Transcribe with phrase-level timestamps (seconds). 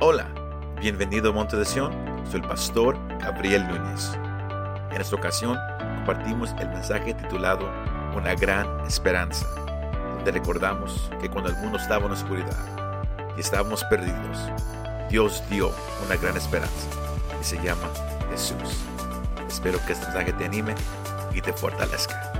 [0.00, 0.28] Hola,
[0.80, 1.92] bienvenido a Monte de Sion.
[2.30, 4.12] Soy el pastor Gabriel Núñez.
[4.92, 5.58] En esta ocasión
[5.96, 7.68] compartimos el mensaje titulado
[8.14, 9.44] Una gran esperanza,
[10.14, 12.56] donde recordamos que cuando el mundo estaba en oscuridad
[13.36, 14.38] y estábamos perdidos,
[15.10, 15.72] Dios dio
[16.06, 16.86] una gran esperanza
[17.40, 17.90] y se llama
[18.30, 18.84] Jesús.
[19.48, 20.76] Espero que este mensaje te anime
[21.34, 22.37] y te fortalezca.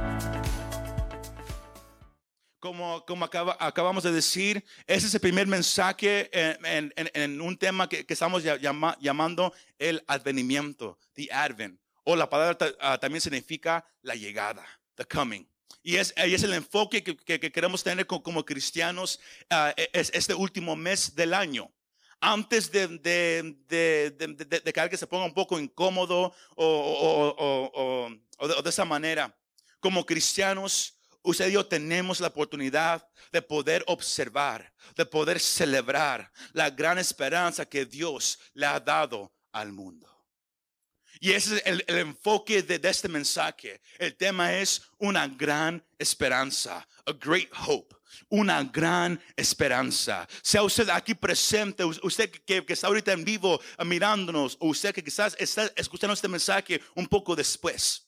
[3.09, 8.05] Como, como acaba- acabamos de decir, ese es el primer mensaje en, un tema que,
[8.07, 8.43] estamos
[9.01, 11.81] llamando el advenimiento, the advent.
[12.05, 14.63] O la palabra ah, también significa la llegada,
[14.97, 15.47] the coming.
[15.83, 20.11] Y es, el enfoque que, que- que queremos tener co- como, cristianos ah, e- es
[20.13, 21.73] este último mes del año.
[22.21, 28.11] Antes de, de, que alguien se ponga un poco incómodo o
[28.63, 29.35] de esa manera,
[29.81, 36.71] como cristianos, usted y yo tenemos la oportunidad de poder observar, de poder celebrar la
[36.71, 40.09] gran esperanza que Dios le ha dado al mundo.
[41.21, 43.81] Y ese es el, enfoque de, este mensaje.
[43.99, 47.95] El tema es una gran esperanza, a great hope.
[48.31, 50.27] Una gran esperanza.
[50.43, 54.95] Sea usted aquí presente, us- usted que, que está ahorita en vivo mirándonos, o usted
[54.95, 58.08] que quizás está escuchando este mensaje un poco después.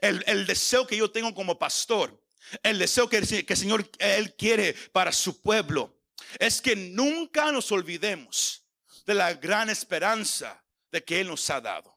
[0.00, 2.20] El, deseo que yo tengo como pastor,
[2.62, 5.94] el deseo que, que el Señor Él quiere para su pueblo,
[6.38, 8.64] es que nunca nos olvidemos
[9.06, 11.94] de la gran esperanza de que Él nos ha dado.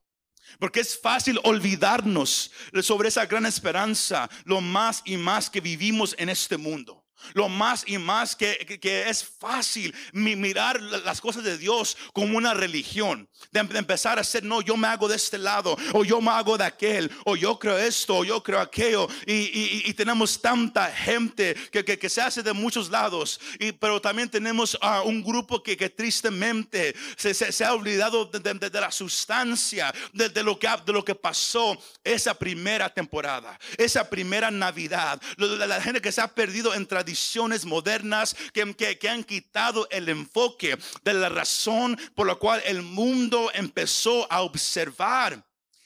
[0.60, 6.30] Porque es fácil olvidarnos sobre esa gran esperanza, lo más y más que vivimos en
[6.30, 7.07] este mundo.
[7.34, 11.58] Lo más y más que, que- que es fácil mi- mirar la- las cosas de
[11.58, 13.28] Dios como una religión.
[13.52, 16.32] De, de empezar a hacer, no, yo me hago de este lado, o yo me
[16.32, 19.08] hago de aquel, o yo creo esto, o yo creo aquello.
[19.26, 23.40] Y, y- y tenemos tanta gente que, que- se hace de muchos lados.
[23.60, 28.40] Y, pero también tenemos ah, un grupo que, tristemente se, se- se ha olvidado de,
[28.40, 34.10] de- de la sustancia, de, lo que, de lo que pasó esa primera temporada, esa
[34.10, 35.22] primera Navidad.
[35.36, 39.24] Lo- La, la gente que se ha perdido en tradiciones modernas que, que- que han
[39.24, 45.42] quitado el enfoque de la razón por la cual el mundo empezó a observar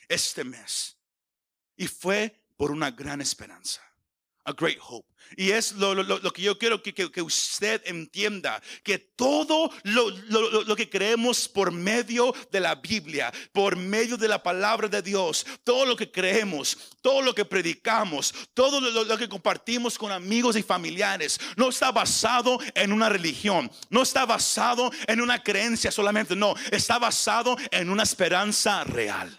[0.09, 0.97] este mes.
[1.77, 3.81] Y fue por una gran esperanza.
[4.45, 5.07] A great hope.
[5.37, 10.09] Y es lo, lo- lo- que yo quiero que, que- usted entienda, que todo lo,
[10.09, 15.45] lo- que creemos por medio de la Biblia, por medio de la palabra de Dios,
[15.63, 20.63] todo lo que creemos, todo lo que predicamos, todo lo que compartimos con amigos y
[20.63, 26.55] familiares, no está basado en una religión, no está basado en una creencia solamente, no,
[26.71, 29.37] está basado en una esperanza real.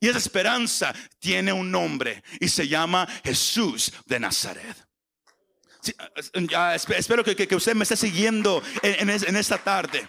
[0.00, 4.76] Y esa esperanza tiene un nombre y se llama Jesús de Nazaret.
[6.96, 10.06] Espero que, usted me esté siguiendo en esta tarde.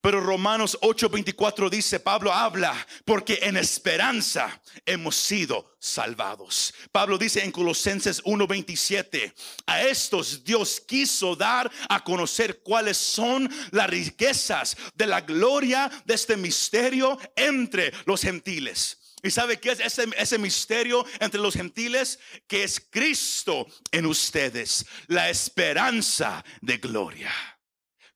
[0.00, 6.72] Pero Romanos 8:24 dice, Pablo habla, porque en esperanza hemos sido salvados.
[6.92, 9.34] Pablo dice en Colosenses 1:27,
[9.66, 16.14] a estos Dios quiso dar a conocer cuáles son las riquezas de la gloria de
[16.14, 18.98] este misterio entre los gentiles.
[19.20, 22.20] ¿Y sabe qué es ese, ese misterio entre los gentiles?
[22.46, 27.32] Que es Cristo en ustedes, la esperanza de gloria.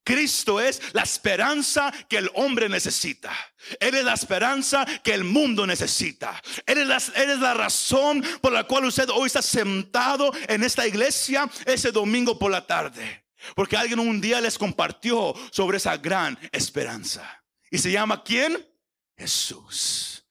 [0.04, 3.32] Cristo es la esperanza que el hombre necesita.
[3.78, 6.40] Él es la esperanza que el mundo necesita.
[6.66, 10.64] Él es, la, él es la razón por la cual usted hoy está sentado en
[10.64, 13.24] esta iglesia ese domingo por la tarde.
[13.54, 17.42] Porque alguien un día les compartió sobre esa gran esperanza.
[17.70, 18.68] ¿Y se llama quién?
[19.16, 20.21] Jesús.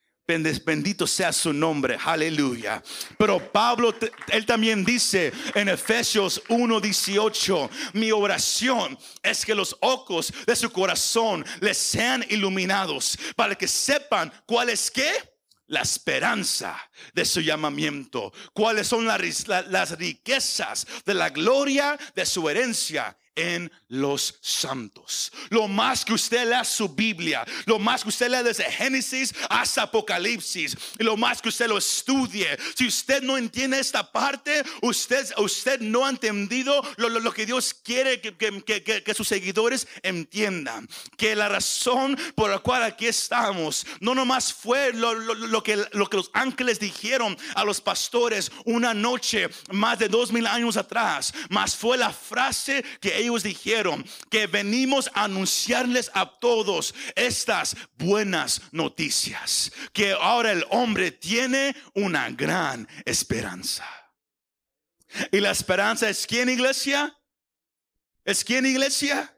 [0.65, 2.81] Bendito sea su nombre, aleluya.
[3.17, 3.93] Pero Pablo,
[4.29, 11.45] él también dice en Efesios 1:18, mi oración es que los ojos de su corazón
[11.59, 15.11] les sean iluminados para que sepan cuál es qué.
[15.67, 16.75] La esperanza
[17.13, 22.49] de su llamamiento, cuáles son la ris- la- las riquezas de la gloria de su
[22.49, 25.31] herencia en los santos.
[25.49, 29.81] Lo más que usted lea su Biblia, lo más que usted lea desde Génesis hasta
[29.83, 32.47] Apocalipsis, y lo más que usted lo estudie.
[32.75, 37.45] Si usted no entiende esta parte, usted, usted no ha entendido lo, lo- lo que
[37.45, 40.87] Dios quiere que, que- que- que- sus seguidores entiendan.
[41.17, 46.09] Que la razón por la cual aquí estamos no nomás fue lo- lo que, lo
[46.09, 51.33] que los ángeles dijeron a los pastores una noche más de dos mil años atrás,
[51.49, 53.80] más fue la frase que ellos dijeron,
[54.29, 62.29] que venimos a anunciarles a todos estas buenas noticias, que ahora el hombre tiene una
[62.31, 63.85] gran esperanza.
[65.31, 67.17] Y la esperanza es quién, iglesia?
[68.23, 69.33] ¿Es quién, iglesia?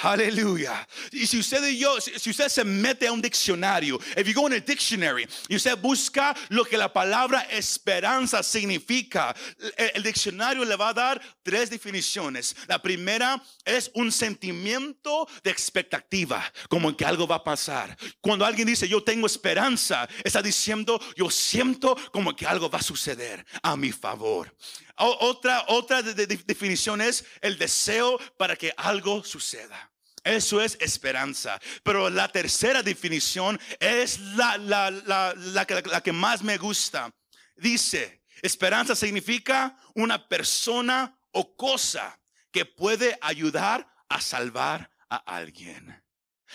[0.00, 0.86] Aleluya.
[1.10, 4.52] Y si usted yo, si usted se mete a un diccionario, if you go in
[4.52, 9.34] a dictionary y usted busca lo que la palabra esperanza significa,
[9.76, 12.54] el, diccionario le va a dar tres definiciones.
[12.68, 17.96] La primera es un sentimiento de expectativa, como que algo va a pasar.
[18.20, 22.82] Cuando alguien dice yo tengo esperanza, está diciendo yo siento como que algo va a
[22.82, 24.54] suceder a mi favor.
[24.98, 29.90] Otra, otra definición es el deseo para que algo suceda.
[30.24, 31.60] Eso es esperanza.
[31.82, 37.10] Pero la tercera definición es la, la, la, la, que más me gusta.
[37.56, 42.18] Dice, esperanza significa una persona o cosa
[42.50, 46.02] que puede ayudar a salvar a alguien.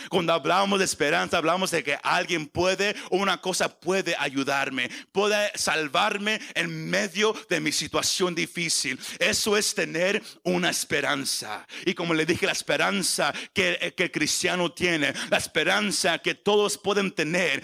[0.10, 6.40] Cuando hablamos de esperanza, hablamos de que alguien puede una cosa puede ayudarme, puede salvarme
[6.56, 9.00] en medio de mi situación difícil.
[9.20, 11.66] Eso es tener una esperanza.
[11.86, 16.78] Y como le dije, la esperanza que, que el cristiano tiene, la esperanza que todos
[16.78, 17.64] pueden tener,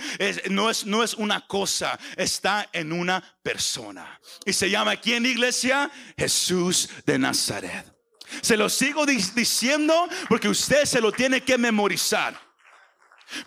[0.50, 4.20] no, es, no es una cosa, está en una persona.
[4.46, 7.99] Y se llama aquí en iglesia Jesús de Nazaret.
[8.42, 12.40] Se lo sigo diciendo porque usted se lo tiene que memorizar.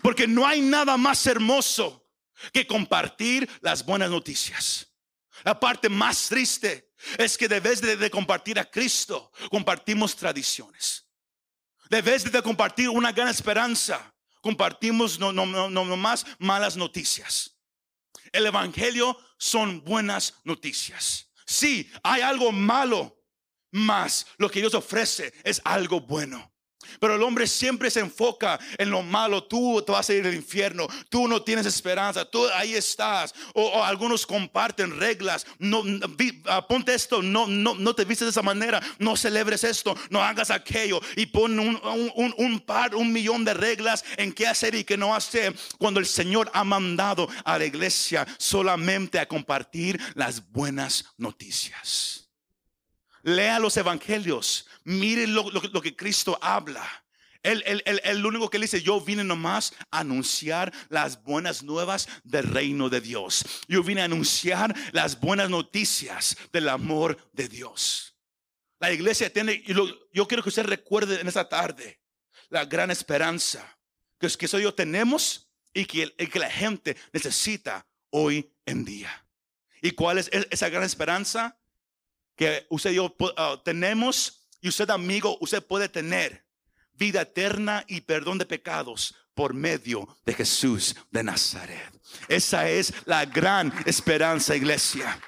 [0.01, 2.07] Porque no hay nada más hermoso
[2.51, 4.87] que compartir las buenas noticias.
[5.43, 11.05] La parte más triste es que debes de, de compartir a Cristo, compartimos tradiciones.
[11.89, 17.57] Debes de compartir una gran esperanza, compartimos no, no, no, no más malas noticias.
[18.31, 21.29] El Evangelio son buenas noticias.
[21.45, 23.22] Sí, hay algo malo
[23.73, 26.53] más lo que Dios ofrece es algo bueno.
[26.99, 29.43] Pero el hombre siempre se enfoca en lo malo.
[29.43, 30.87] Tú te vas a ir al infierno.
[31.09, 32.25] Tú no tienes esperanza.
[32.25, 33.33] Tú ahí estás.
[33.53, 35.45] O, algunos comparten reglas.
[35.59, 35.83] No,
[36.47, 37.21] ah, ponte esto.
[37.21, 38.81] No, no, no te vistes de esa manera.
[38.99, 39.95] No celebres esto.
[40.09, 40.99] No hagas aquello.
[41.15, 41.79] Y pon un,
[42.15, 45.55] un, un par, un millón de reglas en qué hacer y qué no hacer.
[45.77, 52.22] Cuando el Señor ha mandado a la iglesia solamente a compartir las buenas noticias.
[53.23, 54.67] Lea los evangelios.
[54.83, 56.87] Mire lo, que Cristo habla.
[57.41, 62.45] El, el, único que le dice, yo vine nomás a anunciar las buenas nuevas del
[62.45, 63.43] reino de Dios.
[63.67, 68.15] Yo vine a anunciar las buenas noticias del amor de Dios.
[68.79, 71.99] La iglesia tiene, yo quiero que usted recuerde en esta tarde
[72.49, 73.77] la gran esperanza
[74.19, 79.25] que, que eso yo tenemos y que, que la gente necesita hoy en día.
[79.81, 81.57] ¿Y cuál es esa gran esperanza?
[82.35, 86.45] Que usted y yo ah, tenemos y usted amigo, usted puede tener
[86.93, 91.91] vida eterna y perdón de pecados por medio de Jesús de Nazaret.
[92.27, 95.19] Esa es la gran esperanza, iglesia.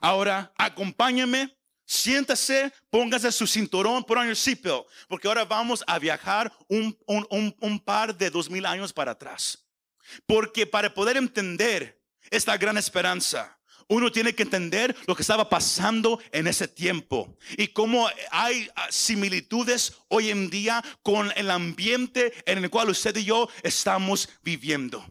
[0.00, 7.82] Ahora, acompáñeme, siéntase, póngase su cinturón, por el seatbelt, porque ahora vamos a viajar un,
[7.84, 9.64] par de dos mil años para atrás.
[10.26, 12.01] Porque para poder entender
[12.32, 13.58] esta gran esperanza.
[13.88, 18.86] Uno tiene que entender lo que estaba pasando en ese tiempo y cómo hay ah,
[18.90, 25.04] similitudes hoy en día con el ambiente en el cual usted y yo estamos viviendo.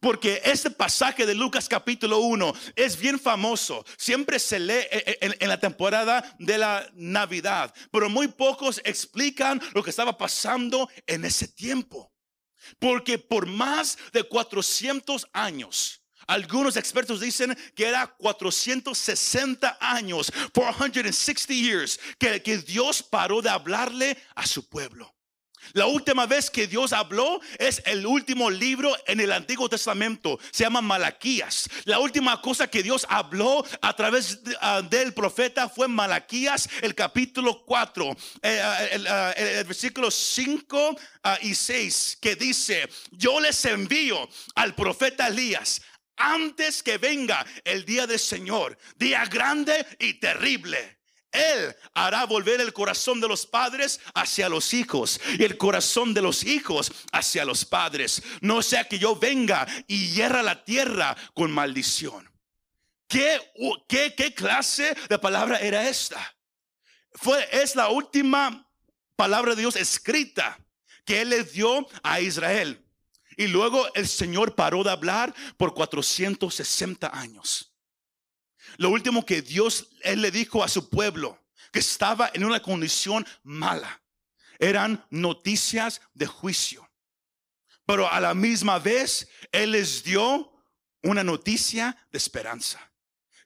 [0.00, 3.84] Porque este pasaje de Lucas capítulo 1 es bien famoso.
[3.98, 7.74] Siempre se lee e, e, en, la temporada de la Navidad.
[7.90, 12.12] Pero muy pocos explican lo que estaba pasando en ese tiempo.
[12.78, 15.99] Porque por más de 400 años,
[16.30, 24.46] algunos expertos dicen que era 460 años, 460 years, que, Dios paró de hablarle a
[24.46, 25.12] su pueblo.
[25.72, 30.38] La última vez que Dios habló es el último libro en el Antiguo Testamento.
[30.50, 31.68] Se llama Malaquías.
[31.84, 37.64] La última cosa que Dios habló a través ah, del profeta fue Malaquías, el capítulo
[37.64, 40.96] 4, eh, ah, ah, el, versículo 5
[41.42, 45.82] y 6, que dice, yo les envío al profeta Elías
[46.20, 50.98] antes que venga el día del Señor, día grande y terrible.
[51.32, 56.22] Él hará volver el corazón de los padres hacia los hijos y el corazón de
[56.22, 58.22] los hijos hacia los padres.
[58.40, 62.28] No sea que yo venga y hierra la tierra con maldición.
[63.06, 66.36] ¿Qué, clase de palabra era esta?
[67.12, 68.68] Fue, es la última
[69.16, 70.58] palabra de Dios escrita
[71.04, 72.84] que Él le dio a Israel.
[73.36, 77.72] Y luego el Señor paró de hablar por 460 años.
[78.76, 81.38] Lo último que Dios, Él le dijo a su pueblo,
[81.72, 84.02] que estaba en una condición mala,
[84.58, 86.88] eran noticias de juicio.
[87.86, 90.52] Pero a la misma vez, Él les dio
[91.02, 92.89] una noticia de esperanza.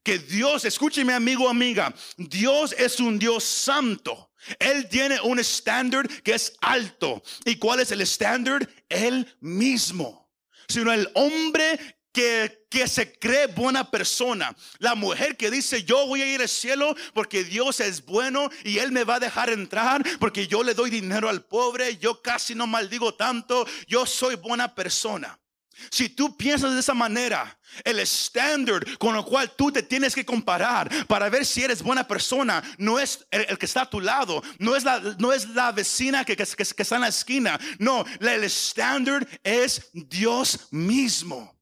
[0.04, 4.30] Que Dios, escúcheme amigo, amiga, Dios es un Dios santo.
[4.58, 7.22] Él tiene un estándar que es alto.
[7.46, 8.68] ¿Y cuál es el estándar?
[8.88, 10.30] Él mismo.
[10.68, 14.54] Sino el hombre que, que, se cree buena persona.
[14.78, 18.78] La mujer que dice, yo voy a ir al cielo porque Dios es bueno y
[18.78, 22.54] Él me va a dejar entrar porque yo le doy dinero al pobre, yo casi
[22.54, 25.38] no maldigo tanto, yo soy buena persona.
[25.90, 30.24] Si tú piensas de esa manera, el estándar con el cual tú te tienes que
[30.24, 34.42] comparar para ver si eres buena persona no es el, que está a tu lado,
[34.58, 38.04] no es la, no es la vecina que, que, que está en la esquina, no,
[38.20, 41.54] el estándar es Dios mismo.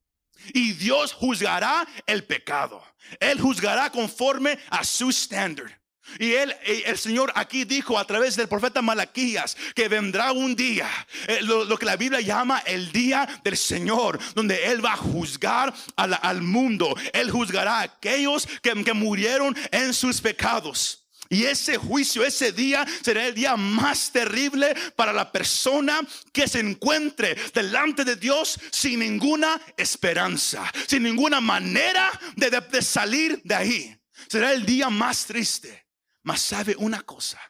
[0.53, 2.83] Y Dios juzgará el pecado.
[3.21, 5.82] Él juzgará conforme a su estándar.
[6.19, 10.89] Y él, el Señor aquí dijo a través del profeta Malaquías que vendrá un día,
[11.27, 15.73] eh, lo, que la Biblia llama el día del Señor, donde Él va a juzgar
[15.97, 16.95] al mundo.
[17.13, 21.03] Él juzgará a aquellos que, que murieron en sus pecados.
[21.33, 26.61] Y ese juicio, ese día será el día más terrible para la persona que se
[26.61, 33.97] encuentre delante de Dios sin ninguna esperanza, sin ninguna manera de, de salir de ahí.
[34.29, 35.82] Será el día más triste.
[36.23, 37.41] Mas sabe una cosa.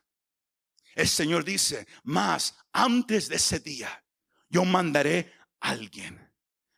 [0.94, 4.04] El Señor dice, más antes de ese día,
[4.48, 6.30] yo mandaré a alguien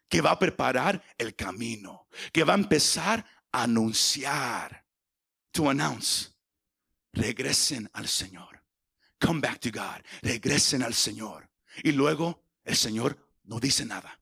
[0.09, 4.85] que va a preparar el camino, que va a empezar a anunciar,
[5.51, 6.35] to announce
[7.15, 8.63] regresen al Señor.
[9.21, 10.03] Come back to God.
[10.23, 11.49] Regresen al Señor.
[11.83, 14.21] Y luego el Señor no dice nada.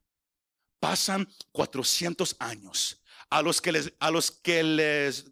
[0.79, 3.01] Pasan 400 años.
[3.29, 5.25] A los que les, a los que les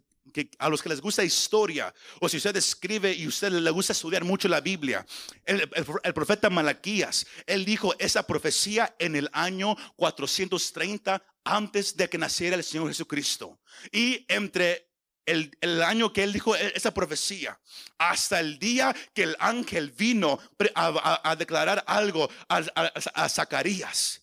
[0.58, 4.24] a los que les gusta historia, o si usted escribe y usted le gusta estudiar
[4.24, 5.04] mucho la Biblia,
[5.44, 5.68] el,
[6.14, 12.64] profeta Malaquías, él dijo esa profecía en el año 430 antes de que naciera el
[12.64, 13.60] Señor Jesucristo.
[13.90, 14.90] Y entre
[15.26, 17.58] el, año que él dijo e, esa profecía,
[17.98, 20.38] hasta el día que el ángel vino
[20.74, 24.21] a, declarar algo a Zacarías.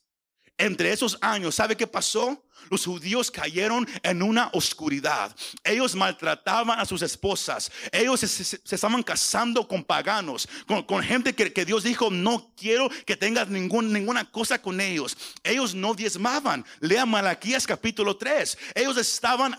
[0.60, 2.44] Entre esos años, ¿sabe qué pasó?
[2.70, 5.34] Los judíos cayeron en una oscuridad.
[5.64, 7.72] Ellos maltrataban a sus esposas.
[7.94, 10.50] Ellos se, estaban casando con paganos,
[10.86, 15.18] con, gente que, Dios dijo, no quiero que tengas ninguna cosa con ellos.
[15.44, 16.66] Ellos no diezmaban.
[16.82, 18.58] Lea Malaquías capítulo 3.
[18.76, 19.58] Ellos estaban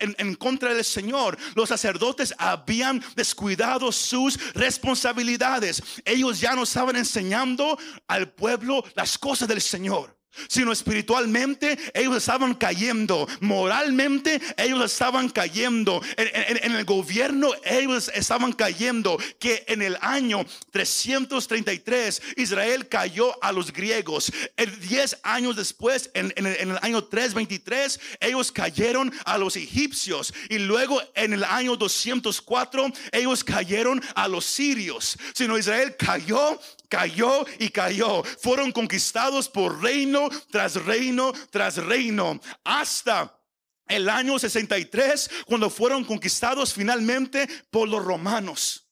[0.00, 1.38] en, en contra del Señor.
[1.54, 5.82] Los sacerdotes habían descuidado sus responsabilidades.
[6.04, 12.54] Ellos ya no estaban enseñando al pueblo las cosas del Señor sino espiritualmente ellos estaban
[12.54, 20.44] cayendo, moralmente ellos estaban cayendo, en, el gobierno ellos estaban cayendo, que en el año
[20.70, 28.52] 333 Israel cayó a los griegos, el 10 años después, en, el, año 323, ellos
[28.52, 30.32] cayeron a los egipcios.
[30.48, 36.58] Y luego en el año 204 ellos cayeron a los sirios, sino Israel cayó
[36.92, 38.22] cayó y cayó.
[38.22, 43.40] Fueron conquistados por reino tras reino tras reino hasta
[43.88, 48.91] el año 63 cuando fueron conquistados finalmente por los romanos.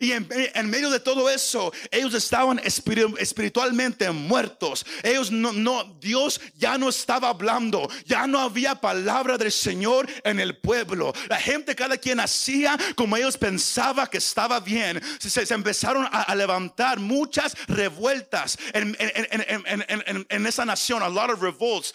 [0.00, 4.84] Y en, medio de todo eso, ellos estaban espiritualmente muertos.
[5.02, 7.88] Ellos no, no, Dios ya no estaba hablando.
[8.04, 11.12] Ya no había palabra del Señor en el pueblo.
[11.28, 15.00] La gente, cada quien hacía como ellos pensaba que estaba bien.
[15.18, 21.02] Se, empezaron a, levantar muchas revueltas en, en, esa nación.
[21.02, 21.94] A lot of revolts.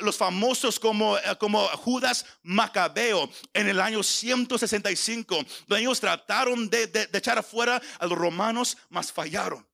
[0.00, 5.44] Los famosos como, como Judas Macabeo en el año 165.
[5.66, 9.66] Donde ellos trataron de echar afuera a los romanos, mas fallaron.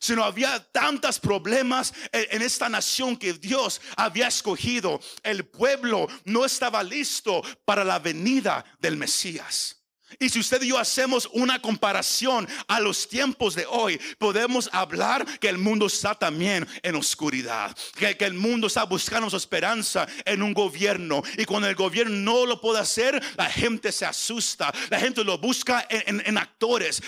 [0.00, 5.00] Sino había tantos problemas en esta nación que Dios había escogido.
[5.22, 9.85] El pueblo no estaba listo para la venida del Mesías.
[10.20, 15.26] Y si usted y yo hacemos una comparación a los tiempos de hoy, podemos hablar
[15.40, 20.42] que el mundo está también en oscuridad, que, el mundo está buscando su esperanza en
[20.42, 21.22] un gobierno.
[21.36, 25.38] Y cuando el gobierno no lo puede hacer, la gente se asusta, la gente lo
[25.38, 27.02] busca en, actores,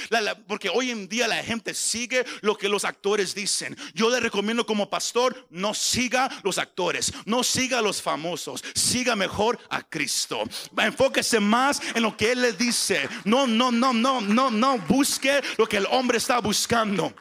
[0.46, 3.76] porque hoy en día la gente sigue lo que los actores dicen.
[3.94, 9.58] Yo le recomiendo como pastor, no siga los actores, no siga los famosos, siga mejor
[9.70, 10.42] a Cristo.
[10.76, 12.88] Enfóquese más en lo que Él le dice
[13.24, 17.12] no, no, no, no, no, no busque lo que el hombre está buscando.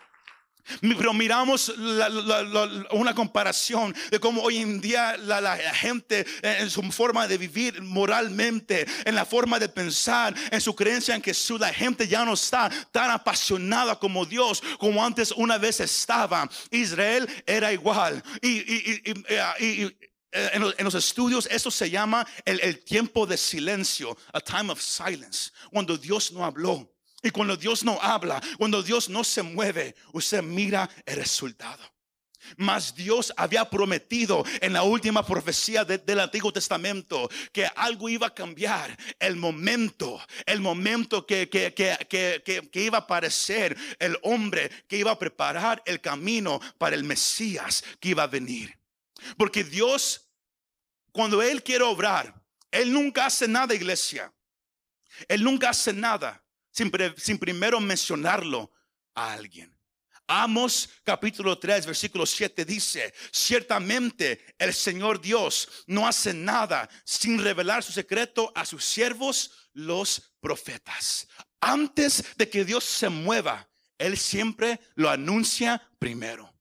[0.82, 1.70] Pero miramos
[2.92, 7.82] una comparación de cómo hoy en día la, gente eh, en su forma de vivir
[7.82, 12.34] moralmente, en la forma de pensar, en su creencia en su, la gente ya no
[12.34, 16.50] está tan apasionada como Dios como antes una vez estaba.
[16.72, 18.22] Israel era igual.
[18.42, 18.64] y
[19.28, 24.72] eh, en, los, en los estudios, esto se llama el, tiempo de silencio, a time
[24.72, 26.94] of silence, cuando Dios no habló.
[27.24, 31.84] Y cuando Dios no habla, cuando Dios no se mueve, usted mira el resultado.
[32.56, 38.28] Mas Dios había prometido en la última profecía de- del Antiguo Testamento que algo iba
[38.28, 38.96] a cambiar.
[39.20, 41.74] El momento, el momento que, que,
[42.08, 47.04] que- que iba a aparecer el hombre que iba a preparar el camino para el
[47.04, 48.78] Mesías que iba a venir.
[49.38, 50.30] Porque Dios,
[51.12, 54.34] cuando Él quiere obrar, Él nunca hace nada, iglesia.
[55.28, 58.72] Él nunca hace nada sin, sin primero mencionarlo
[59.16, 59.78] a alguien.
[60.30, 67.82] Amos capítulo 3 versículo 7 dice, ciertamente el Señor Dios no hace nada sin revelar
[67.82, 71.28] su secreto a sus siervos los profetas.
[71.62, 76.54] Antes de que Dios se mueva, Él siempre lo anuncia primero.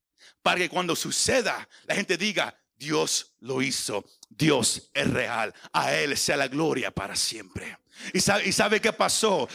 [0.47, 6.17] Para que cuando suceda, la gente diga, Dios lo hizo, Dios es real, a Él
[6.17, 7.77] sea la gloria para siempre.
[8.13, 9.49] ¿Y sabe, y sabe qué pasó?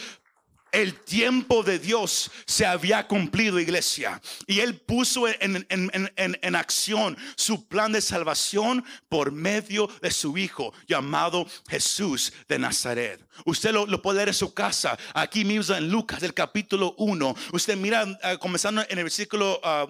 [0.72, 4.20] El tiempo de Dios se había cumplido, iglesia.
[4.46, 10.10] Y Él puso en, en- en- en- acción su plan de salvación por medio de
[10.10, 13.22] su Hijo llamado Jesús de Nazaret.
[13.44, 17.34] Usted lo, lo puede leer en su casa, aquí mismo en Lucas, del capítulo 1.
[17.52, 19.86] Usted mira, ah, comenzando en el versículo ah,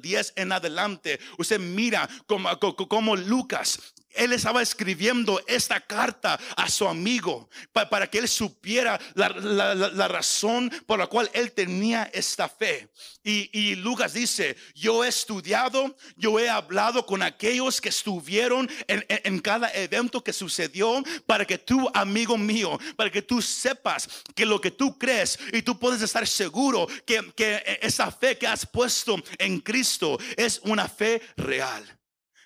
[0.00, 3.78] 10 en adelante, usted mira como, co- co- como Lucas
[4.16, 9.74] él estaba escribiendo esta carta a su amigo pa- para que él supiera la, la-
[9.74, 12.88] la- la razón por la cual él tenía esta fe.
[13.22, 19.04] Y, y Lucas dice, yo he estudiado, yo he hablado con aquellos que estuvieron en,
[19.08, 24.08] en- en cada evento que sucedió para que tú, amigo mío, para que tú sepas
[24.34, 28.46] que lo que tú crees y tú puedes estar seguro que, que esa fe que
[28.46, 31.84] has puesto en Cristo es una fe real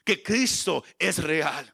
[0.09, 1.71] que Cristo es real.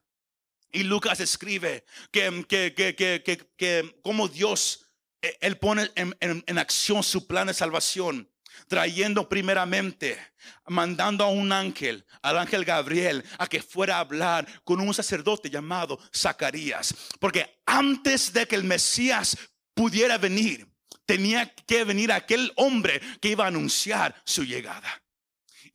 [0.73, 3.23] Y Lucas escribe que, que, que,
[3.57, 4.91] que, como Dios,
[5.23, 8.29] eh, Él pone en, en- en acción su plan de salvación,
[8.67, 10.19] trayendo primeramente,
[10.67, 15.49] mandando a un ángel, al ángel Gabriel, a que fuera a hablar con un sacerdote
[15.49, 16.93] llamado Zacarías.
[17.21, 19.37] Porque antes de que el Mesías
[19.75, 20.67] pudiera venir,
[21.07, 25.04] tenía que venir aquel hombre que iba a anunciar su llegada.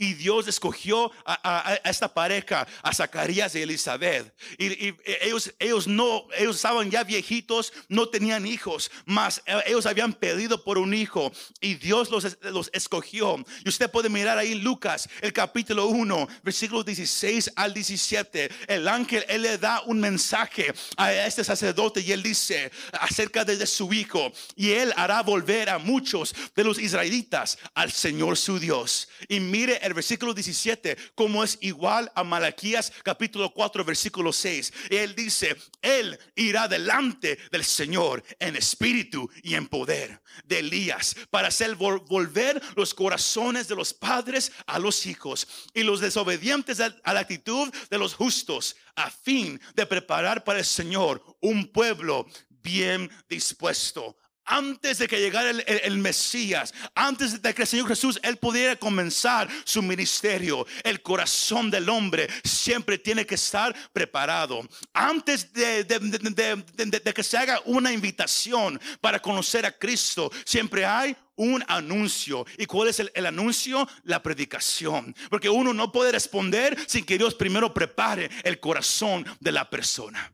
[0.02, 4.34] Y Dios escogió a, esta pareja, a Zacarías y Elizabeth.
[4.58, 9.86] Y, y ellos, ellos no, ellos estaban ya viejitos, no tenían hijos, mas eh, ellos
[9.86, 13.44] habían pedido por un hijo y Dios los, los escogió.
[13.66, 18.50] Y usted puede mirar ahí Lucas, el capítulo 1, versículos 16 al 17.
[18.68, 23.68] El ángel, él le da un mensaje a este sacerdote y él dice acerca de
[23.68, 24.32] su hijo.
[24.56, 29.10] Y él hará volver a muchos de los israelitas al Señor su Dios.
[29.28, 34.72] Y mire el versículo 17, como es igual a Malaquías capítulo 4, versículo 6.
[34.90, 41.50] Él dice, Él irá delante del Señor en espíritu y en poder de Elías para
[41.50, 47.14] hacer vol- volver los corazones de los padres a los hijos y los desobedientes a
[47.14, 53.10] la actitud de los justos a fin de preparar para el Señor un pueblo bien
[53.30, 54.18] dispuesto
[54.50, 59.48] antes de que llegara el, Mesías, antes de que el Señor Jesús, Él pudiera comenzar
[59.64, 64.68] su ministerio, el corazón del hombre siempre tiene que estar preparado.
[64.92, 71.64] Antes de, de- que se haga una invitación para conocer a Cristo, siempre hay un
[71.68, 72.46] anuncio.
[72.58, 73.88] ¿Y cuál es el anuncio?
[74.04, 75.16] La predicación.
[75.30, 80.34] Porque uno no puede responder sin que Dios primero prepare el corazón de la persona.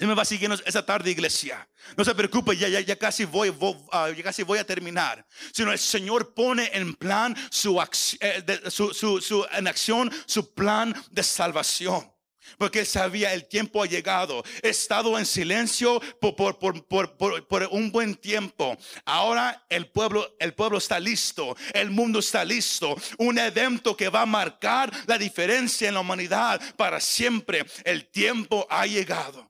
[0.00, 1.68] Se me va siguiendo esa tarde, iglesia.
[1.94, 5.26] No se preocupe, ya, ya, ya casi voy, voy, ah, ya casi voy a terminar.
[5.52, 7.78] Sino el Señor pone en plan su,
[8.20, 12.10] eh, su, su- su- en acción su plan de salvación.
[12.56, 14.42] Porque él sabía el tiempo ha llegado.
[14.62, 18.78] He estado en silencio por, por, por- por un buen tiempo.
[19.04, 21.54] Ahora el pueblo, el pueblo está listo.
[21.74, 22.96] El mundo está listo.
[23.18, 27.66] Un evento que va a marcar la diferencia en la humanidad para siempre.
[27.84, 29.49] El tiempo ha llegado.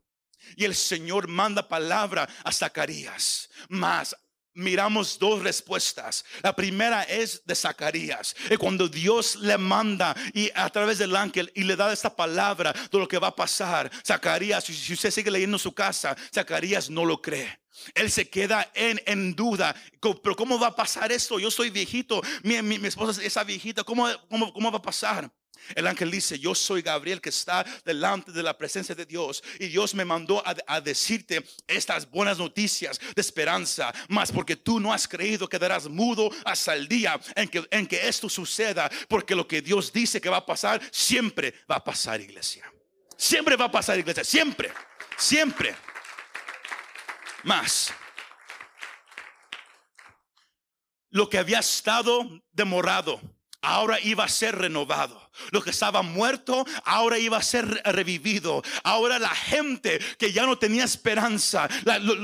[0.57, 3.49] Y el Señor manda palabra a Zacarías.
[3.69, 4.17] Mas
[4.55, 6.25] miramos dos respuestas.
[6.43, 8.35] La primera es de Zacarías.
[8.51, 12.73] Y cuando Dios le manda y a través del ángel y le da esta palabra
[12.73, 17.05] de lo que va a pasar, Zacarías, si usted sigue leyendo su casa, Zacarías no
[17.05, 17.61] lo cree.
[17.95, 19.75] Él se queda en, en duda.
[20.01, 21.39] Pero ¿cómo va a pasar esto?
[21.39, 22.21] Yo soy viejito.
[22.43, 23.85] Mi, mi, mi esposa es esa viejita.
[23.85, 25.31] ¿Cómo, cómo, ¿Cómo va a pasar?
[25.75, 29.69] El ángel dice, yo soy Gabriel que está delante de la presencia de Dios y
[29.69, 35.07] Dios me mandó a, decirte estas buenas noticias de esperanza, más porque tú no has
[35.07, 39.63] creído quedarás mudo hasta el día en que, en que esto suceda, porque lo que
[39.63, 42.71] Dios dice que va a pasar siempre va a pasar, iglesia.
[43.17, 44.25] Siempre va a pasar, iglesia.
[44.25, 44.73] Siempre.
[45.17, 45.77] Siempre.
[47.43, 47.93] Más.
[51.11, 53.21] Lo que había estado demorado,
[53.61, 58.63] ahora iba a ser renovado lo que estaba muerto ahora iba a ser revivido.
[58.85, 61.69] Ahora la gente que ya no tenía esperanza,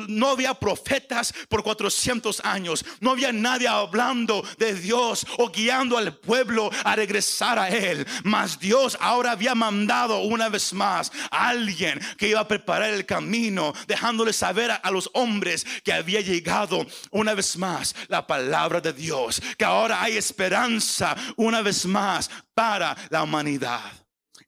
[0.09, 6.16] no había profetas por 400 años, no había nadie hablando de Dios o guiando al
[6.16, 8.07] pueblo a regresar a Él.
[8.25, 13.07] Mas Dios ahora había mandado una vez más a alguien que iba a preparar el
[13.07, 18.92] camino, dejándole saber a los hombres que había llegado una vez más la palabra de
[18.92, 23.93] Dios, que ahora hay esperanza una vez más para la humanidad.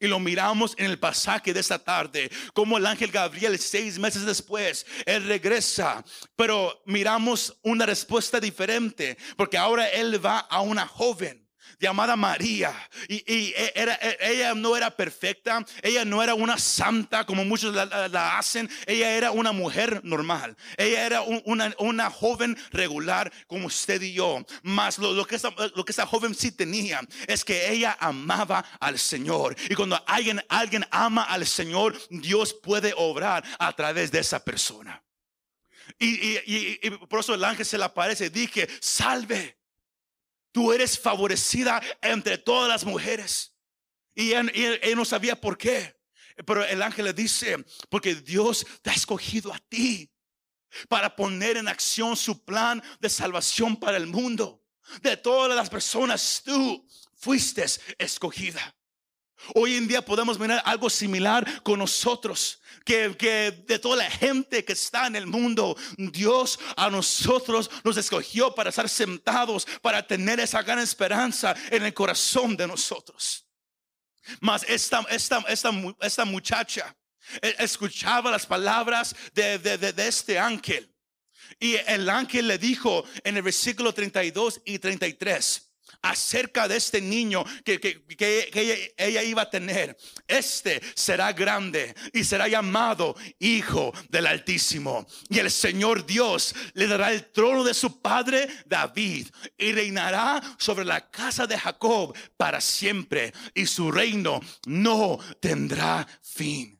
[0.00, 4.24] Y lo miramos en el pasaje de esta tarde, como el ángel Gabriel seis meses
[4.24, 6.04] después, él regresa,
[6.36, 11.47] pero miramos una respuesta diferente, porque ahora él va a una joven
[11.78, 12.72] llamada María.
[13.08, 17.74] Y, e, era, e, ella no era perfecta, ella no era una santa como muchos
[17.74, 24.00] la, hacen, ella era una mujer normal, ella era una, una, joven regular como usted
[24.02, 24.44] y yo.
[24.62, 28.64] Más lo, lo, que esa, lo que esa joven sí tenía es que ella amaba
[28.80, 29.56] al Señor.
[29.68, 35.02] Y cuando alguien, alguien ama al Señor, Dios puede obrar a través de esa persona.
[35.98, 38.30] Y, y, y, por eso el ángel se le aparece.
[38.30, 39.57] Dije, salve.
[40.52, 43.54] Tú eres favorecida entre todas las mujeres.
[44.14, 45.96] Y él, no sabía por qué.
[46.46, 50.10] Pero el ángel le dice, porque Dios te ha escogido a ti
[50.88, 54.64] para poner en acción su plan de salvación para el mundo.
[55.02, 57.64] De todas las personas, tú fuiste
[57.98, 58.74] escogida.
[59.54, 64.64] Hoy en día podemos mirar algo similar con nosotros, que, que, de toda la gente
[64.64, 70.40] que está en el mundo, Dios a nosotros nos escogió para estar sentados, para tener
[70.40, 73.46] esa gran esperanza en el corazón de nosotros.
[74.40, 76.96] Mas esta, esta, esta, esta muchacha
[77.42, 80.94] eh, escuchaba las palabras de, de, de, de este ángel.
[81.58, 85.67] Y el ángel le dijo en el versículo 32 y 33
[86.02, 88.02] acerca de este niño que,
[88.96, 89.96] ella, iba a tener.
[90.26, 95.06] Este será grande y será llamado Hijo del Altísimo.
[95.28, 100.84] Y el Señor Dios le dará el trono de su padre David y reinará sobre
[100.84, 106.78] la casa de Jacob para siempre y su reino no tendrá fin.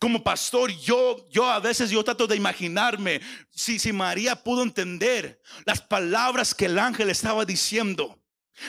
[0.00, 5.42] Como pastor, yo, yo a veces yo trato de imaginarme si, si María pudo entender
[5.66, 8.18] las palabras que el ángel estaba diciendo.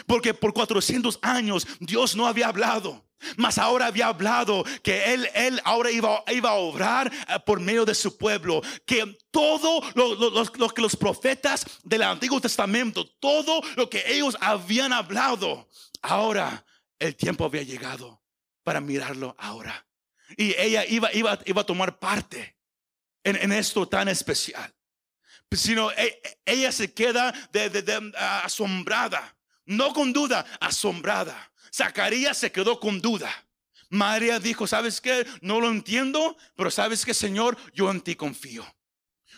[0.06, 3.06] Porque por 400 años Dios no había hablado.
[3.38, 7.86] Mas ahora había hablado que él, él ahora iba, iba a obrar eh, por medio
[7.86, 8.62] de su pueblo.
[8.86, 15.70] Que todo lo, que los profetas del Antiguo Testamento, todo lo que ellos habían hablado,
[16.02, 16.66] ahora
[17.00, 18.22] el tiempo había llegado
[18.64, 19.86] para mirarlo ahora.
[20.38, 22.56] Y ella iba, iba, iba a tomar parte
[23.24, 24.74] en, esto tan especial.
[25.52, 28.12] Sino e, ella se queda de,
[28.44, 31.52] asombrada, no con duda, asombrada.
[31.74, 33.32] Zacarías se quedó con duda.
[33.90, 35.28] María dijo, ¿sabes qué?
[35.42, 38.66] No lo entiendo, pero sabes que Señor, yo en ti confío.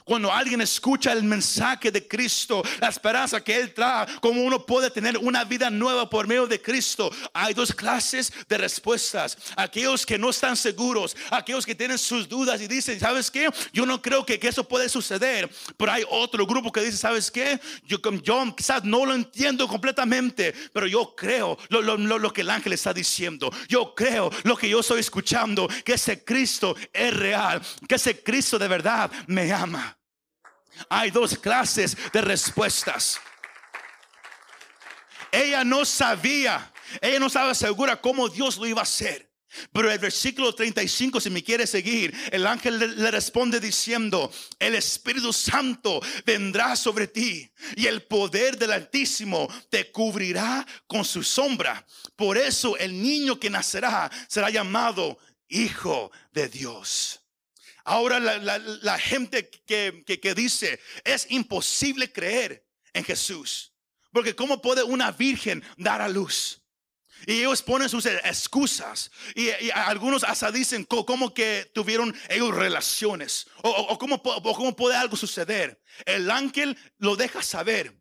[0.03, 4.89] Cuando alguien escucha el mensaje de Cristo, la esperanza que Él trae, como uno puede
[4.89, 9.37] tener una vida nueva por medio de Cristo, hay dos clases de respuestas.
[9.55, 13.49] Aquellos que no están seguros, aquellos que tienen sus dudas y dicen, ¿sabes qué?
[13.71, 15.49] Yo no creo que, eso puede suceder.
[15.77, 17.59] Pero hay otro grupo que dice, ¿sabes qué?
[17.85, 22.49] Yo, yo quizás no lo entiendo completamente, pero yo creo lo, lo, lo que el
[22.49, 23.51] ángel está diciendo.
[23.67, 28.59] Yo creo lo que yo estoy escuchando, que ese Cristo es real, que ese Cristo
[28.59, 29.92] de verdad me ama.
[30.89, 33.19] Hay dos clases de respuestas.
[35.31, 39.33] Ella no sabía, ella no estaba segura cómo Dios lo iba a hacer.
[39.71, 45.31] Pero el versículo 35, si me quiere seguir, el ángel le, responde diciendo, el Espíritu
[45.31, 51.86] Santo vendrá sobre ti y el poder del Altísimo te cubrirá con su sombra.
[52.15, 57.22] Por eso el niño que nacerá será llamado Hijo de Dios.
[57.85, 63.73] Ahora la, gente que, que, dice, es imposible creer en Jesús.
[64.11, 66.61] Porque ¿cómo puede una virgen dar a luz?
[67.25, 69.11] Y ellos ponen sus excusas.
[69.35, 73.47] Y, algunos hasta dicen cómo que tuvieron ellos relaciones.
[73.63, 75.81] O, o, cómo, cómo, puede algo suceder.
[76.05, 77.93] El ángel lo deja saber.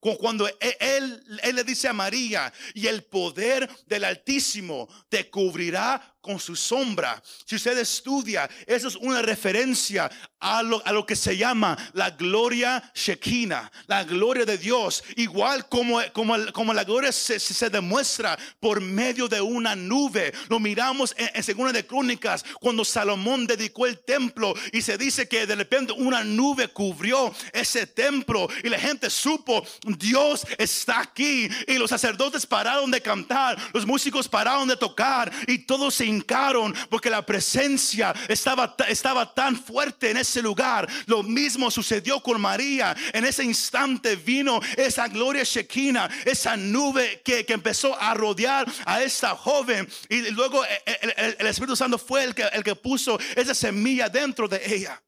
[0.00, 6.09] Cuando e, él, él, le dice a María, y el poder del Altísimo te cubrirá
[6.20, 7.22] con su sombra.
[7.44, 12.10] Si usted estudia, eso es una referencia a lo, a lo que se llama la
[12.10, 15.04] gloria Shekinah, la gloria de Dios.
[15.16, 20.32] Igual como, como, como la gloria se, se, demuestra por medio de una nube.
[20.48, 25.28] Lo miramos en, en Segunda de Crónicas cuando Salomón dedicó el templo y se dice
[25.28, 29.64] que de repente una nube cubrió ese templo y la gente supo
[29.98, 35.58] Dios está aquí y los sacerdotes pararon de cantar, los músicos pararon de tocar y
[35.58, 40.88] todos se hincaron porque la presencia estaba, estaba tan fuerte en ese lugar.
[41.06, 42.94] Lo mismo sucedió con María.
[43.12, 49.02] En ese instante vino esa gloria Shekinah, esa nube que, que empezó a rodear a
[49.02, 53.18] esta joven y luego el, el, el Espíritu Santo fue el que, el que puso
[53.34, 55.02] esa semilla dentro de ella.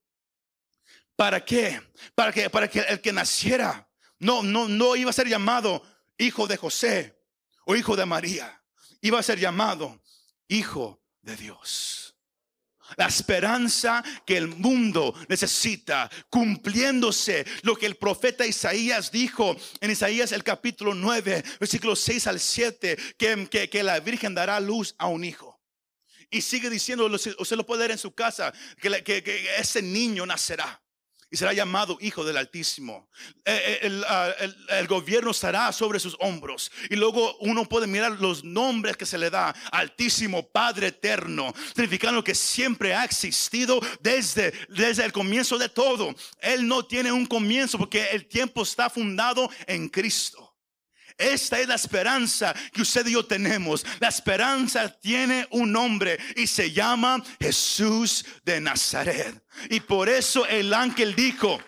[1.16, 1.80] ¿Para qué?
[2.14, 3.88] Para que, para que el que naciera
[4.18, 5.82] no, no, no iba a ser llamado
[6.18, 7.18] hijo de José
[7.64, 8.60] o hijo de María.
[9.00, 10.00] Iba a ser llamado
[10.48, 12.16] hijo de Dios.
[12.96, 20.32] La esperanza que el mundo necesita, cumpliéndose lo que el profeta Isaías dijo en Isaías
[20.32, 25.24] el capítulo 9, versículos 6 al 7, que, que, la Virgen dará luz a un
[25.24, 25.58] hijo.
[26.30, 30.81] Y sigue diciendo, usted lo puede ver en su casa, que, que ese niño nacerá
[31.32, 33.08] y será llamado Hijo del Altísimo.
[33.46, 34.30] Eh, eh, el, ah,
[34.68, 36.70] el, gobierno estará sobre sus hombros.
[36.90, 39.54] Y luego uno puede mirar los nombres que se le da.
[39.72, 46.14] Altísimo, Padre Eterno, significando que siempre ha existido desde, desde el comienzo de todo.
[46.38, 50.41] Él no tiene un comienzo porque el tiempo está fundado en Cristo.
[51.22, 53.86] Esta es la esperanza que usted y yo tenemos.
[54.00, 59.40] La esperanza tiene un nombre y se llama Jesús de Nazaret.
[59.70, 61.60] Y por eso el ángel dijo,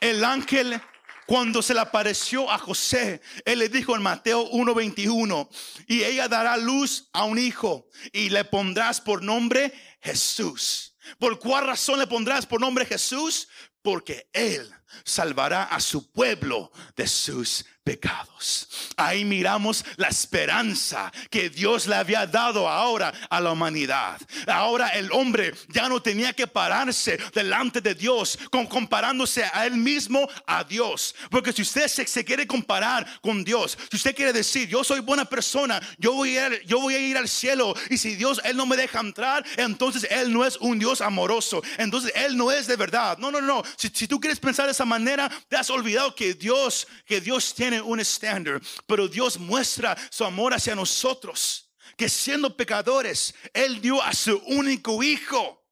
[0.00, 0.80] el ángel
[1.26, 5.48] cuando se le apareció a José, él le dijo en Mateo 1:21,
[5.88, 10.94] y ella dará luz a un hijo y le pondrás por nombre Jesús.
[11.18, 13.48] ¿Por cuál razón le pondrás por nombre Jesús?
[13.82, 14.72] Porque él
[15.04, 18.68] salvará a su pueblo de sus pecados.
[18.96, 24.20] Ahí miramos la esperanza que Dios le había dado ahora a la humanidad.
[24.48, 30.28] Ahora el hombre ya no tenía que pararse delante de Dios comparándose a él mismo
[30.46, 31.14] a Dios.
[31.30, 35.24] Porque si usted se, quiere comparar con Dios, si usted quiere decir, yo soy buena
[35.24, 39.44] persona, yo voy, a ir, al cielo y si Dios él no me deja entrar,
[39.56, 41.62] entonces él no es un Dios amoroso.
[41.78, 43.16] Entonces él no es de verdad.
[43.18, 43.62] No, no, no.
[43.76, 47.80] Si, si tú quieres pensar esa manera, te has olvidado que Dios, que Dios tiene
[47.80, 54.12] un estándar, pero Dios muestra su amor hacia nosotros, que siendo pecadores, Él dio a
[54.12, 55.66] su único hijo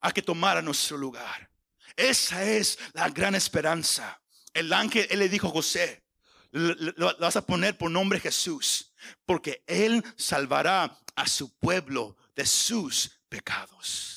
[0.00, 1.48] a que tomara nuestro lugar.
[1.94, 4.20] Esa es la gran esperanza.
[4.52, 6.02] El ángel, él le dijo a José,
[6.50, 8.92] lo vas a poner por nombre Jesús,
[9.24, 14.15] porque Él salvará a su pueblo de sus pecados.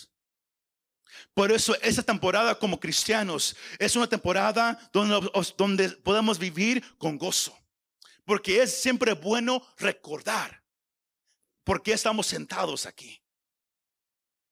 [1.40, 7.58] Por eso esta temporada como cristianos es una temporada donde, donde podemos vivir con gozo.
[8.26, 10.62] Porque es siempre bueno recordar
[11.64, 13.24] por qué estamos sentados aquí.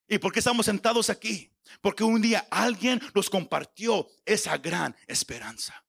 [0.08, 1.54] ¿Y por qué estamos sentados aquí?
[1.82, 5.84] Porque un día alguien nos compartió esa gran esperanza.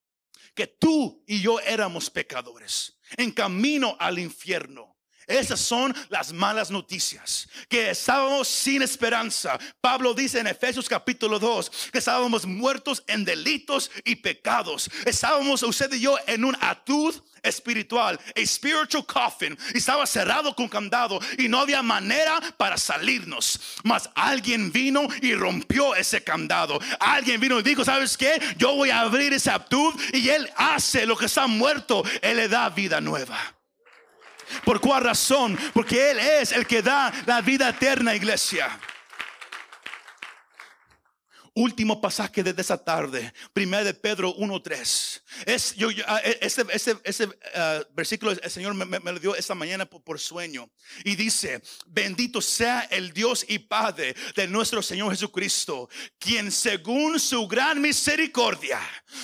[0.53, 4.98] Que tú y yo éramos pecadores, en camino al infierno.
[5.29, 9.59] Esas son las malas noticias, que estábamos sin esperanza.
[9.79, 14.89] Pablo dice en Efesios capítulo 2 que estábamos muertos en delitos y pecados.
[15.05, 17.13] Estábamos usted y yo en un atud
[17.43, 23.59] espiritual, a spiritual coffin, estaba cerrado con candado y no había manera para salirnos.
[23.83, 26.79] Mas alguien vino y rompió ese candado.
[26.99, 28.41] Alguien vino y dijo, ¿sabes qué?
[28.57, 32.47] Yo voy a abrir ese atud y él hace lo que está muerto, él le
[32.47, 33.58] da vida nueva.
[34.63, 35.57] ¿Por cuál razón?
[35.73, 38.79] Porque Él es el que da la vida eterna, iglesia.
[41.59, 45.21] Último pasaje de esa tarde, primero de Pedro 1.3.
[45.45, 49.35] Es, yo, yo, ah, ese, ese, ese uh, versículo el Señor me, me, lo dio
[49.35, 50.69] esta mañana por, por, sueño.
[51.03, 57.47] Y dice, bendito sea el Dios y Padre de nuestro Señor Jesucristo, quien según su
[57.47, 58.79] gran misericordia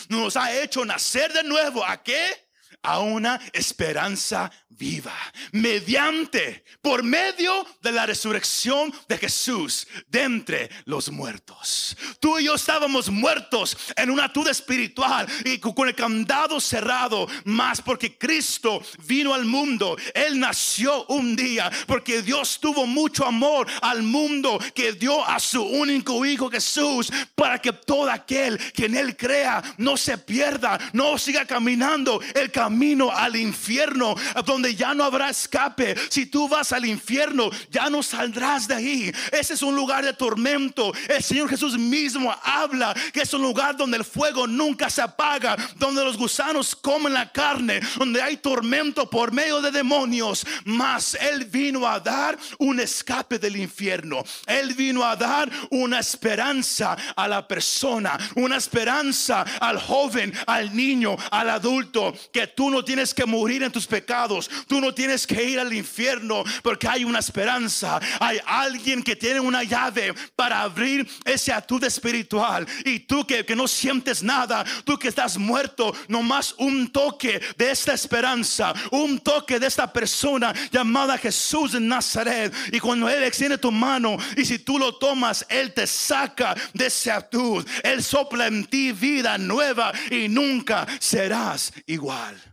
[0.09, 1.85] nos ha hecho nacer de nuevo.
[1.85, 2.44] ¿A qué?
[2.85, 5.15] A una esperanza viva,
[5.53, 11.95] mediante, por medio de la resurrección de Jesús de entre los muertos.
[12.19, 17.81] Tú y yo estábamos muertos en una tuda espiritual y con el candado cerrado, más
[17.81, 19.97] porque Cristo vino al mundo.
[20.13, 25.63] Él nació un día porque Dios tuvo mucho amor al mundo que dio a su
[25.63, 31.17] único hijo Jesús para que todo aquel que en él crea no se pierda, no
[31.17, 35.95] siga caminando el camino camino al infierno, donde ya no habrá escape.
[36.09, 39.13] Si tú vas al infierno, ya no saldrás de ahí.
[39.31, 40.91] Ese es un lugar de tormento.
[41.07, 45.55] El Señor Jesús mismo habla que es un lugar donde el fuego nunca se apaga,
[45.77, 50.45] donde los gusanos comen la carne, donde hay tormento por medio de demonios.
[50.65, 54.21] Mas Él vino a dar un escape del infierno.
[54.47, 61.15] Él vino a dar una esperanza a la persona, una esperanza al joven, al niño,
[61.31, 65.43] al adulto, que tú no tienes que morir en tus pecados, tú no tienes que
[65.43, 71.07] ir al infierno, porque hay una esperanza, hay alguien que tiene una llave para abrir
[71.25, 72.67] ese atud espiritual.
[72.83, 77.71] Y tú que, que no sientes nada, tú que estás muerto, nomás un toque de
[77.71, 82.53] esta esperanza, un toque de esta persona llamada Jesús de Nazaret.
[82.71, 86.87] Y cuando Él extiende tu mano y si tú lo tomas, Él te saca de
[86.87, 87.65] ese atud.
[87.83, 92.44] Él sopla en ti vida nueva y nunca serás igual.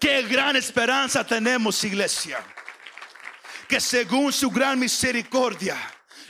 [0.00, 2.42] Qué gran esperanza tenemos, iglesia.
[3.68, 5.76] Que según su gran misericordia,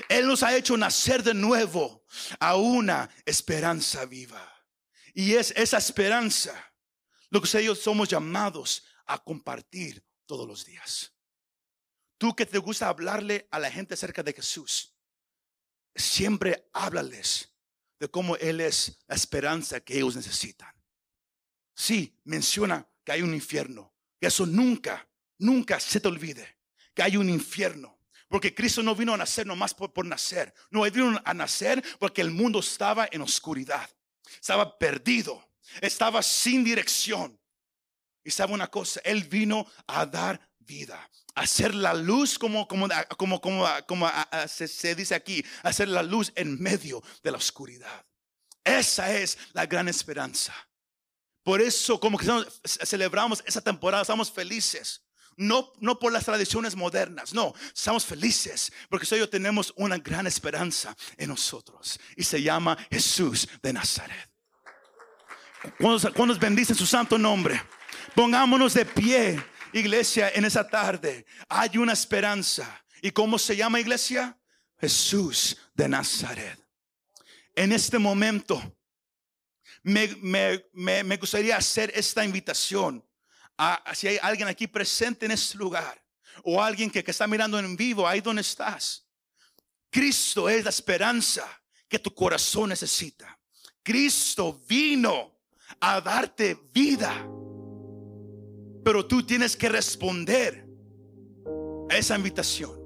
[0.08, 2.04] Él nos ha hecho nacer de nuevo
[2.40, 4.44] a una esperanza viva.
[5.14, 6.52] Y es esa esperanza
[7.30, 11.12] lo que ellos somos llamados a compartir todos los días.
[12.18, 14.96] Tú que te gusta hablarle a la gente acerca de Jesús,
[15.94, 17.54] siempre háblales
[18.00, 20.74] de cómo Él es la esperanza que ellos necesitan.
[21.72, 26.58] Sí, menciona hay un infierno, que eso nunca, nunca se te olvide,
[26.94, 27.98] que hay un infierno.
[28.28, 30.54] Porque Cristo no vino a nacer nomás por, nacer.
[30.70, 33.90] No, vino a nacer porque el mundo estaba en oscuridad.
[34.40, 35.50] Estaba perdido.
[35.80, 37.36] Estaba sin dirección.
[38.22, 42.86] Y sabe una cosa, Él vino a dar vida, a hacer la luz como, como,
[43.16, 44.10] como, como, como
[44.46, 48.06] se, se dice aquí, hacer la luz en medio de la oscuridad.
[48.62, 50.54] Esa es la gran esperanza.
[51.42, 52.26] Por eso, como que
[52.64, 55.02] celebramos esa temporada, estamos felices.
[55.36, 60.94] No, no por las tradiciones modernas, no, estamos felices porque hoy tenemos una gran esperanza
[61.16, 64.28] en nosotros y se llama Jesús de Nazaret.
[65.78, 67.62] Cuando, cuando bendice su santo nombre,
[68.14, 71.24] pongámonos de pie, iglesia, en esa tarde.
[71.48, 72.84] Hay una esperanza.
[73.02, 74.38] ¿Y cómo se llama iglesia?
[74.78, 76.58] Jesús de Nazaret.
[77.54, 78.76] En este momento,
[79.82, 83.04] me, gustaría hacer esta invitación.
[83.56, 86.02] A, si hay alguien aquí presente en este lugar
[86.44, 89.06] o alguien que, que está mirando en vivo, ahí donde estás.
[89.90, 91.46] Cristo es la esperanza
[91.88, 93.38] que tu corazón necesita.
[93.82, 95.40] Cristo vino
[95.80, 97.26] a darte vida.
[98.84, 100.66] Pero tú tienes que responder
[101.90, 102.78] a esa invitación.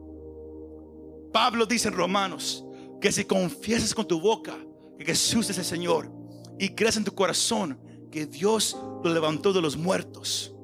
[1.33, 2.65] Pablo dice en Romanos
[3.01, 4.57] que si confiesas con tu boca
[4.99, 6.14] que Jesús es el Señor
[6.59, 7.79] y crees en tu corazón
[8.11, 10.55] que Dios lo levantó de los muertos,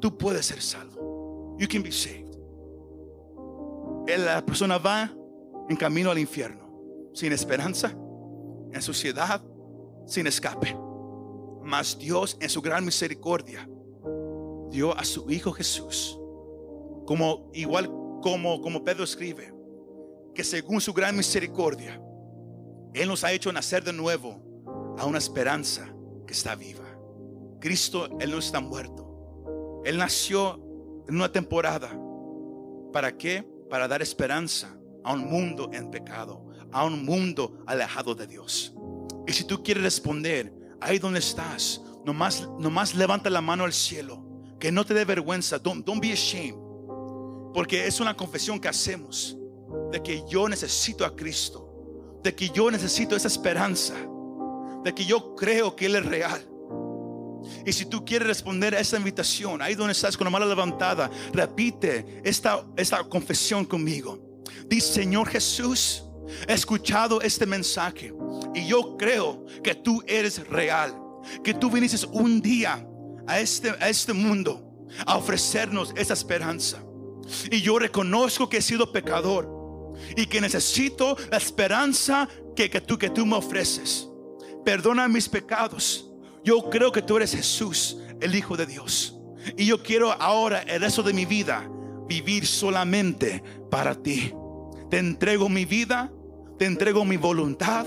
[0.00, 1.56] tú puedes ser salvo.
[1.58, 2.30] You can be saved.
[4.06, 5.12] La persona va
[5.68, 7.96] en camino al infierno, sin esperanza,
[8.72, 9.42] en suciedad,
[10.06, 10.76] sin escape.
[11.62, 13.68] Mas Dios en su gran misericordia
[14.70, 16.18] dio a su Hijo Jesús,
[17.06, 17.90] como igual
[18.22, 19.52] como, como Pedro escribe,
[20.34, 22.00] que según su gran misericordia,
[22.94, 24.51] Él nos ha hecho nacer de nuevo
[24.98, 25.88] a una esperanza
[26.26, 26.84] que está viva.
[27.60, 29.82] Cristo, Él no está muerto.
[29.84, 30.54] Él nació
[31.08, 31.96] en una temporada.
[32.92, 33.46] ¿Para qué?
[33.70, 38.74] Para dar esperanza a un mundo en pecado, a un mundo alejado de Dios.
[39.26, 44.24] Y si tú quieres responder, ahí donde estás, nomás, nomás levanta la mano al cielo.
[44.58, 45.58] Que no te dé vergüenza.
[45.58, 46.54] Don't, don't be ashamed.
[47.54, 49.36] Porque es una confesión que hacemos
[49.90, 53.94] de que yo necesito a Cristo, de que yo necesito esa esperanza
[54.82, 56.48] de que yo creo que Él es real.
[57.64, 61.10] Y si tú quieres responder a esa invitación, ahí donde estás con la mano levantada,
[61.32, 64.40] repite esta, esta confesión conmigo.
[64.66, 66.04] Dice, Señor Jesús,
[66.46, 68.12] he escuchado este mensaje
[68.54, 70.94] y yo creo que tú eres real,
[71.42, 72.86] que tú viniste un día
[73.26, 76.82] a este, a este mundo a ofrecernos esa esperanza.
[77.50, 79.48] Y yo reconozco que he sido pecador
[80.16, 84.08] y que necesito la esperanza que, que, tú, que tú me ofreces
[84.64, 86.10] perdona mis pecados.
[86.44, 89.18] Yo creo que tú eres Jesús, el Hijo de Dios.
[89.56, 91.68] Y yo quiero ahora el resto de mi vida
[92.08, 94.32] vivir solamente para ti.
[94.90, 96.12] Te entrego mi vida,
[96.58, 97.86] te entrego mi voluntad,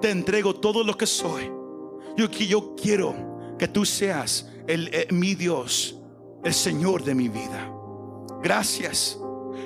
[0.00, 1.50] te entrego todo lo que soy.
[2.16, 6.00] Yo, yo quiero que tú seas el, eh, mi Dios,
[6.44, 7.70] el Señor de mi vida.
[8.42, 9.18] Gracias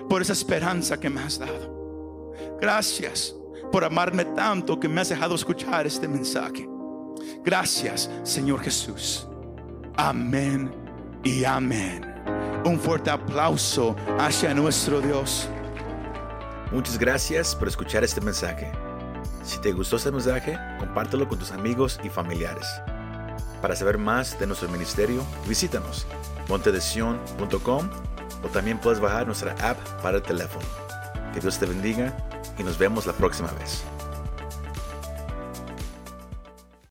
[0.08, 2.32] por esa esperanza que me has dado.
[2.60, 3.34] Gracias
[3.70, 6.68] por amarme tanto que me has dejado escuchar este mensaje.
[7.44, 9.26] Gracias, Señor Jesús.
[9.96, 10.70] Amén
[11.24, 12.14] y amén.
[12.64, 15.48] Un fuerte aplauso hacia nuestro Dios.
[16.72, 18.70] Muchas gracias por escuchar este mensaje.
[19.42, 22.66] Si te gustó este mensaje, compártelo con tus amigos y familiares.
[23.62, 26.06] Para saber más de nuestro ministerio, visítanos
[26.48, 27.88] montedesion.com
[28.42, 30.87] o también puedes bajar nuestra app para el teléfono.
[31.32, 32.12] Que Dios te bendiga
[32.58, 33.84] y nos vemos la próxima vez.